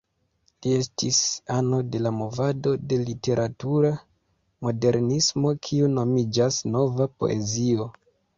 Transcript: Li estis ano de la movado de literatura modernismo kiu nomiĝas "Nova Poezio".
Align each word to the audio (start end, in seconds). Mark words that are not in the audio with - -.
Li 0.67 0.71
estis 0.75 1.17
ano 1.55 1.81
de 1.95 1.99
la 2.05 2.11
movado 2.19 2.73
de 2.93 2.97
literatura 3.09 3.93
modernismo 4.69 5.53
kiu 5.69 5.93
nomiĝas 6.01 6.59
"Nova 6.75 7.09
Poezio". 7.21 7.89